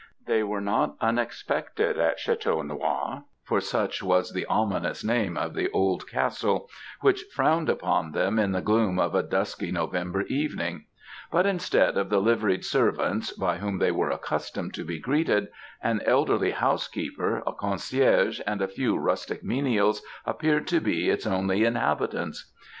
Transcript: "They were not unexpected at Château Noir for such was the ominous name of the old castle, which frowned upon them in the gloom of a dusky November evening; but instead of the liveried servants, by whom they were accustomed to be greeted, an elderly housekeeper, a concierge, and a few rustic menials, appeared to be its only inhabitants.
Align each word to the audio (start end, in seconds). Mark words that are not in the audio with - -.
"They 0.25 0.41
were 0.41 0.61
not 0.61 0.95
unexpected 0.99 1.99
at 1.99 2.17
Château 2.17 2.65
Noir 2.65 3.25
for 3.43 3.61
such 3.61 4.01
was 4.01 4.31
the 4.33 4.47
ominous 4.47 5.03
name 5.03 5.37
of 5.37 5.53
the 5.53 5.69
old 5.69 6.09
castle, 6.09 6.67
which 7.01 7.25
frowned 7.35 7.69
upon 7.69 8.11
them 8.11 8.39
in 8.39 8.51
the 8.51 8.61
gloom 8.63 8.97
of 8.97 9.13
a 9.13 9.21
dusky 9.21 9.71
November 9.71 10.23
evening; 10.23 10.85
but 11.31 11.45
instead 11.45 11.97
of 11.97 12.09
the 12.09 12.19
liveried 12.19 12.65
servants, 12.65 13.31
by 13.31 13.57
whom 13.59 13.77
they 13.77 13.91
were 13.91 14.09
accustomed 14.09 14.73
to 14.73 14.83
be 14.83 14.99
greeted, 14.99 15.49
an 15.83 16.01
elderly 16.07 16.49
housekeeper, 16.49 17.43
a 17.45 17.53
concierge, 17.53 18.39
and 18.47 18.59
a 18.59 18.67
few 18.67 18.97
rustic 18.97 19.43
menials, 19.43 20.01
appeared 20.25 20.65
to 20.65 20.79
be 20.79 21.11
its 21.11 21.27
only 21.27 21.63
inhabitants. 21.63 22.51